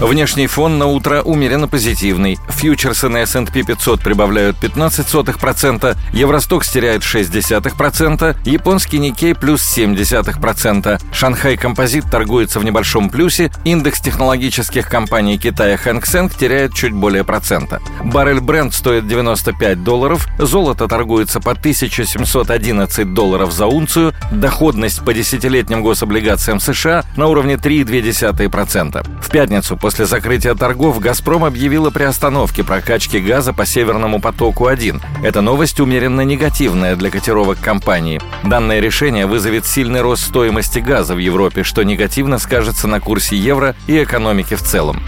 Внешний 0.00 0.46
фон 0.46 0.78
на 0.78 0.86
утро 0.86 1.22
умеренно 1.22 1.68
позитивный. 1.68 2.38
Фьючерсы 2.48 3.08
на 3.08 3.18
S&P 3.22 3.62
500 3.62 4.00
прибавляют 4.00 4.56
15%, 4.62 5.96
Евростокс 6.12 6.68
теряет 6.70 7.02
0,6%, 7.02 8.36
японский 8.44 8.98
Никей 8.98 9.34
плюс 9.34 9.62
0,7%, 9.62 11.00
Шанхай 11.12 11.56
Композит 11.56 12.10
торгуется 12.10 12.60
в 12.60 12.64
небольшом 12.64 13.10
плюсе, 13.10 13.50
индекс 13.64 14.00
технологических 14.00 14.88
компаний 14.88 15.38
Китая 15.38 15.76
Хэнк 15.76 16.06
Сэнк 16.06 16.34
теряет 16.34 16.74
чуть 16.74 16.92
более 16.92 17.24
процента. 17.24 17.80
Баррель 18.04 18.40
Бренд 18.40 18.74
стоит 18.74 19.06
95 19.06 19.84
долларов, 19.84 20.28
золото 20.38 20.88
торгуется 20.88 21.40
по 21.40 21.52
1711 21.52 23.14
долларов 23.14 23.52
за 23.52 23.66
унцию, 23.66 24.12
доходность 24.30 25.04
по 25.04 25.14
десятилетним 25.14 25.82
гособлигациям 25.82 26.60
США 26.60 27.04
на 27.16 27.26
уровне 27.26 27.54
3,2%. 27.54 28.54
2%. 28.54 29.06
В 29.20 29.30
пятницу 29.30 29.76
после 29.76 29.93
закрытия 30.02 30.54
торгов 30.54 30.98
«Газпром» 30.98 31.44
объявил 31.44 31.86
о 31.86 31.90
приостановке 31.92 32.64
прокачки 32.64 33.20
газа 33.20 33.52
по 33.52 33.64
«Северному 33.64 34.20
потоку-1». 34.20 35.00
Эта 35.22 35.40
новость 35.40 35.78
умеренно 35.78 36.22
негативная 36.22 36.96
для 36.96 37.10
котировок 37.10 37.60
компании. 37.60 38.20
Данное 38.42 38.80
решение 38.80 39.26
вызовет 39.26 39.64
сильный 39.64 40.00
рост 40.00 40.24
стоимости 40.24 40.80
газа 40.80 41.14
в 41.14 41.18
Европе, 41.18 41.62
что 41.62 41.84
негативно 41.84 42.38
скажется 42.38 42.88
на 42.88 42.98
курсе 42.98 43.36
евро 43.36 43.76
и 43.86 44.02
экономике 44.02 44.56
в 44.56 44.62
целом. 44.62 45.00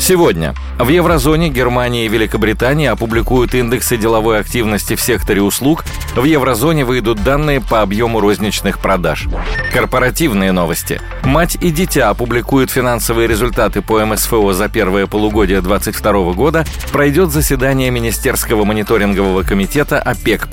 Сегодня 0.00 0.54
в 0.80 0.88
еврозоне 0.88 1.48
Германия 1.48 2.06
и 2.06 2.08
Великобритания 2.08 2.90
опубликуют 2.90 3.54
индексы 3.54 3.96
деловой 3.96 4.40
активности 4.40 4.96
в 4.96 5.00
секторе 5.00 5.40
услуг. 5.40 5.84
В 6.16 6.24
еврозоне 6.24 6.84
выйдут 6.84 7.22
данные 7.22 7.60
по 7.60 7.82
объему 7.82 8.18
розничных 8.18 8.80
продаж. 8.80 9.28
Корпоративные 9.72 10.50
новости. 10.50 11.00
Мать 11.22 11.56
и 11.60 11.70
дитя 11.70 12.10
опубликуют 12.10 12.70
финансовые 12.70 13.28
результаты 13.28 13.80
по 13.80 14.02
МСФО 14.22 14.52
за 14.52 14.68
первое 14.68 15.06
полугодие 15.06 15.60
2022 15.60 16.32
года. 16.34 16.64
Пройдет 16.92 17.30
заседание 17.30 17.90
Министерского 17.90 18.64
мониторингового 18.64 19.42
комитета 19.42 20.00
ОПЕК+. 20.00 20.48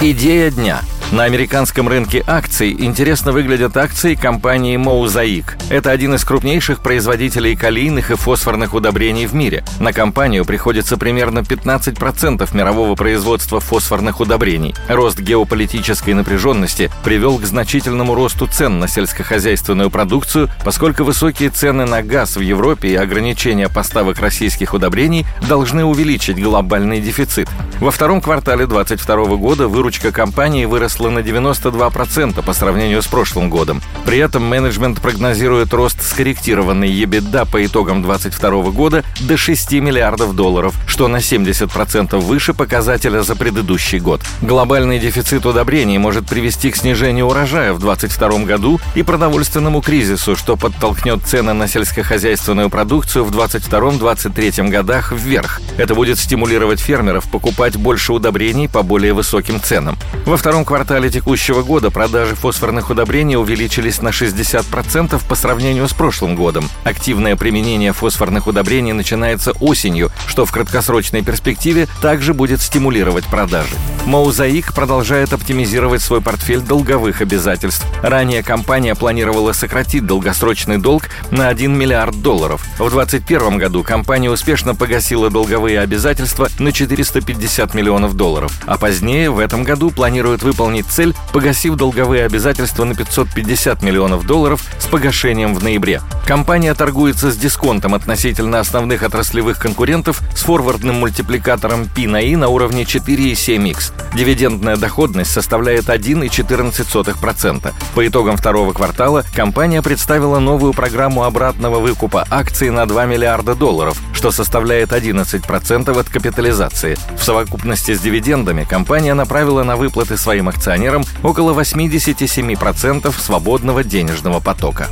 Идея 0.00 0.50
дня– 0.50 0.80
на 1.12 1.24
американском 1.24 1.88
рынке 1.88 2.24
акций 2.26 2.74
интересно 2.76 3.32
выглядят 3.32 3.76
акции 3.76 4.14
компании 4.14 4.78
Mosaic. 4.78 5.44
Это 5.68 5.90
один 5.90 6.14
из 6.14 6.24
крупнейших 6.24 6.80
производителей 6.82 7.54
калийных 7.54 8.10
и 8.10 8.16
фосфорных 8.16 8.72
удобрений 8.72 9.26
в 9.26 9.34
мире. 9.34 9.62
На 9.78 9.92
компанию 9.92 10.46
приходится 10.46 10.96
примерно 10.96 11.40
15% 11.40 12.56
мирового 12.56 12.94
производства 12.94 13.60
фосфорных 13.60 14.20
удобрений. 14.20 14.74
Рост 14.88 15.20
геополитической 15.20 16.14
напряженности 16.14 16.90
привел 17.04 17.38
к 17.38 17.44
значительному 17.44 18.14
росту 18.14 18.46
цен 18.46 18.78
на 18.78 18.88
сельскохозяйственную 18.88 19.90
продукцию, 19.90 20.48
поскольку 20.64 21.04
высокие 21.04 21.50
цены 21.50 21.84
на 21.84 22.02
газ 22.02 22.36
в 22.36 22.40
Европе 22.40 22.88
и 22.88 22.96
ограничения 22.96 23.68
поставок 23.68 24.18
российских 24.20 24.72
удобрений 24.72 25.26
должны 25.46 25.84
увеличить 25.84 26.42
глобальный 26.42 27.02
дефицит. 27.02 27.50
Во 27.80 27.90
втором 27.90 28.22
квартале 28.22 28.66
2022 28.66 29.36
года 29.36 29.68
выручка 29.68 30.10
компании 30.10 30.64
выросла 30.64 31.01
выросла 31.02 31.10
на 31.10 31.18
92% 31.20 32.42
по 32.42 32.52
сравнению 32.52 33.02
с 33.02 33.06
прошлым 33.06 33.50
годом. 33.50 33.80
При 34.04 34.18
этом 34.18 34.44
менеджмент 34.44 35.00
прогнозирует 35.00 35.72
рост 35.74 36.02
скорректированной 36.02 36.90
EBITDA 36.90 37.50
по 37.50 37.64
итогам 37.64 38.02
2022 38.02 38.70
года 38.70 39.04
до 39.20 39.36
6 39.36 39.72
миллиардов 39.72 40.34
долларов, 40.34 40.74
что 40.86 41.08
на 41.08 41.16
70% 41.16 42.18
выше 42.18 42.54
показателя 42.54 43.22
за 43.22 43.36
предыдущий 43.36 43.98
год. 43.98 44.20
Глобальный 44.42 44.98
дефицит 44.98 45.46
удобрений 45.46 45.98
может 45.98 46.26
привести 46.26 46.70
к 46.70 46.76
снижению 46.76 47.26
урожая 47.26 47.72
в 47.72 47.78
2022 47.78 48.44
году 48.44 48.80
и 48.94 49.02
продовольственному 49.02 49.80
кризису, 49.80 50.36
что 50.36 50.56
подтолкнет 50.56 51.22
цены 51.24 51.52
на 51.52 51.68
сельскохозяйственную 51.68 52.70
продукцию 52.70 53.24
в 53.24 53.30
2022-2023 53.30 54.68
годах 54.68 55.12
вверх. 55.12 55.60
Это 55.78 55.94
будет 55.94 56.18
стимулировать 56.18 56.80
фермеров 56.80 57.30
покупать 57.30 57.76
больше 57.76 58.12
удобрений 58.12 58.68
по 58.68 58.82
более 58.82 59.12
высоким 59.12 59.60
ценам. 59.60 59.96
Во 60.26 60.36
втором 60.36 60.64
квартале 60.64 60.91
квартале 60.92 61.10
текущего 61.10 61.62
года 61.62 61.90
продажи 61.90 62.34
фосфорных 62.34 62.90
удобрений 62.90 63.34
увеличились 63.34 64.02
на 64.02 64.08
60% 64.08 65.22
по 65.26 65.34
сравнению 65.34 65.88
с 65.88 65.94
прошлым 65.94 66.34
годом. 66.34 66.68
Активное 66.84 67.34
применение 67.34 67.94
фосфорных 67.94 68.46
удобрений 68.46 68.92
начинается 68.92 69.52
осенью, 69.52 70.10
что 70.26 70.44
в 70.44 70.52
краткосрочной 70.52 71.22
перспективе 71.22 71.88
также 72.02 72.34
будет 72.34 72.60
стимулировать 72.60 73.24
продажи. 73.24 73.74
Моузаик 74.04 74.74
продолжает 74.74 75.32
оптимизировать 75.32 76.02
свой 76.02 76.20
портфель 76.20 76.60
долговых 76.60 77.22
обязательств. 77.22 77.86
Ранее 78.02 78.42
компания 78.42 78.94
планировала 78.94 79.54
сократить 79.54 80.04
долгосрочный 80.04 80.76
долг 80.76 81.04
на 81.30 81.48
1 81.48 81.72
миллиард 81.72 82.20
долларов. 82.20 82.62
В 82.74 82.90
2021 82.90 83.56
году 83.56 83.82
компания 83.82 84.30
успешно 84.30 84.74
погасила 84.74 85.30
долговые 85.30 85.80
обязательства 85.80 86.50
на 86.58 86.70
450 86.70 87.72
миллионов 87.72 88.14
долларов, 88.14 88.52
а 88.66 88.76
позднее 88.76 89.30
в 89.30 89.38
этом 89.38 89.64
году 89.64 89.90
планирует 89.90 90.42
выполнить 90.42 90.81
выполнить 90.82 90.86
цель, 90.86 91.14
погасив 91.32 91.76
долговые 91.76 92.24
обязательства 92.24 92.84
на 92.84 92.94
550 92.94 93.82
миллионов 93.82 94.26
долларов 94.26 94.62
с 94.78 94.86
погашением 94.86 95.54
в 95.54 95.62
ноябре. 95.62 96.00
Компания 96.26 96.74
торгуется 96.74 97.30
с 97.30 97.36
дисконтом 97.36 97.94
относительно 97.94 98.60
основных 98.60 99.02
отраслевых 99.02 99.58
конкурентов 99.58 100.20
с 100.34 100.42
форвардным 100.42 100.96
мультипликатором 100.96 101.88
P 101.88 102.06
на 102.06 102.18
I 102.18 102.36
на 102.36 102.48
уровне 102.48 102.82
4,7x. 102.82 103.92
Дивидендная 104.14 104.76
доходность 104.76 105.32
составляет 105.32 105.88
1,14%. 105.88 107.72
По 107.94 108.06
итогам 108.06 108.36
второго 108.36 108.72
квартала 108.72 109.24
компания 109.34 109.82
представила 109.82 110.38
новую 110.38 110.72
программу 110.72 111.24
обратного 111.24 111.80
выкупа 111.80 112.26
акций 112.30 112.70
на 112.70 112.86
2 112.86 113.06
миллиарда 113.06 113.54
долларов, 113.54 113.98
что 114.12 114.30
составляет 114.30 114.92
11% 114.92 115.98
от 115.98 116.08
капитализации. 116.08 116.96
В 117.16 117.24
совокупности 117.24 117.94
с 117.94 118.00
дивидендами 118.00 118.64
компания 118.64 119.14
направила 119.14 119.62
на 119.64 119.76
выплаты 119.76 120.16
своим 120.16 120.48
акционерам 120.48 120.61
акционерам 120.62 121.04
около 121.24 121.60
87% 121.60 123.12
свободного 123.18 123.82
денежного 123.82 124.38
потока. 124.38 124.86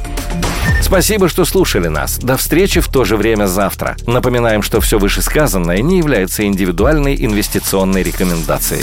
Спасибо, 0.82 1.28
что 1.28 1.44
слушали 1.44 1.86
нас. 1.86 2.18
До 2.18 2.36
встречи 2.36 2.80
в 2.80 2.88
то 2.88 3.04
же 3.04 3.16
время 3.16 3.46
завтра. 3.46 3.96
Напоминаем, 4.04 4.62
что 4.62 4.80
все 4.80 4.98
вышесказанное 4.98 5.80
не 5.80 5.98
является 5.98 6.44
индивидуальной 6.44 7.14
инвестиционной 7.24 8.02
рекомендацией. 8.02 8.82